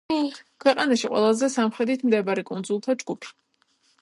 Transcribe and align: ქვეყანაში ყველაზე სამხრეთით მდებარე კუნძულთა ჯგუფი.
ქვეყანაში 0.63 1.11
ყველაზე 1.11 1.49
სამხრეთით 1.57 2.07
მდებარე 2.09 2.49
კუნძულთა 2.51 2.97
ჯგუფი. 3.05 3.35